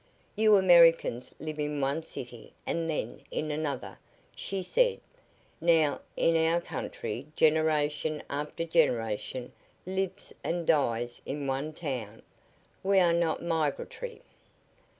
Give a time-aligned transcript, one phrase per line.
[0.35, 3.99] "You Americans live in one city and then in another,"
[4.35, 4.99] she said.
[5.61, 9.51] "Now, in our country generation after generation
[9.85, 12.23] lives and dies in one town.
[12.81, 14.23] We are not migratory."